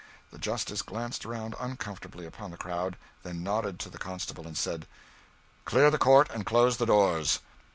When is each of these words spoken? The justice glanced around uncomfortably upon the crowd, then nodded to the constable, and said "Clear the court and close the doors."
The 0.31 0.39
justice 0.39 0.81
glanced 0.81 1.27
around 1.27 1.53
uncomfortably 1.59 2.25
upon 2.25 2.49
the 2.49 2.57
crowd, 2.57 2.97
then 3.21 3.43
nodded 3.43 3.77
to 3.81 3.89
the 3.91 3.99
constable, 3.99 4.47
and 4.47 4.57
said 4.57 4.87
"Clear 5.63 5.91
the 5.91 5.99
court 5.99 6.27
and 6.33 6.43
close 6.43 6.77
the 6.77 6.87
doors." 6.87 7.37